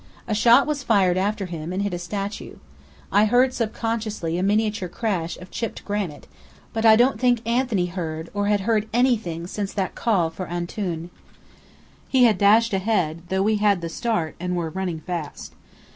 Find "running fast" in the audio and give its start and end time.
14.71-15.53